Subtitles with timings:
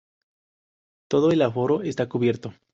[1.09, 2.55] Todo el aforo está cubierto.